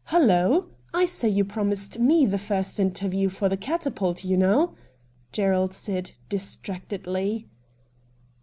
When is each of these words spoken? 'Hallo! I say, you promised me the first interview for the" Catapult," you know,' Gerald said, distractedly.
'Hallo! 0.12 0.66
I 0.92 1.06
say, 1.06 1.30
you 1.30 1.46
promised 1.46 1.98
me 1.98 2.26
the 2.26 2.36
first 2.36 2.78
interview 2.78 3.30
for 3.30 3.48
the" 3.48 3.56
Catapult," 3.66 4.22
you 4.22 4.36
know,' 4.36 4.74
Gerald 5.32 5.72
said, 5.72 6.12
distractedly. 6.28 7.48